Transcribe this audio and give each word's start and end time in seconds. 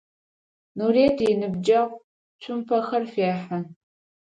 Нурыет 0.77 1.17
иныбджэгъу 1.31 2.03
цумпэхэр 2.41 3.03
фехьы. 3.13 3.57